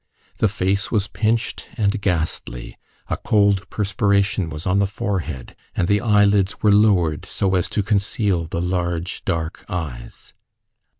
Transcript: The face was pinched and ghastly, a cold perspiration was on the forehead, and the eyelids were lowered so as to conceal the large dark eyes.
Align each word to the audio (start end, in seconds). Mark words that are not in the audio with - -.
The 0.37 0.47
face 0.47 0.91
was 0.91 1.07
pinched 1.07 1.69
and 1.77 2.01
ghastly, 2.01 2.75
a 3.07 3.17
cold 3.17 3.69
perspiration 3.69 4.49
was 4.49 4.65
on 4.65 4.79
the 4.79 4.87
forehead, 4.87 5.55
and 5.75 5.87
the 5.87 6.01
eyelids 6.01 6.63
were 6.63 6.71
lowered 6.71 7.23
so 7.23 7.53
as 7.53 7.69
to 7.69 7.83
conceal 7.83 8.47
the 8.47 8.61
large 8.63 9.23
dark 9.25 9.63
eyes. 9.69 10.33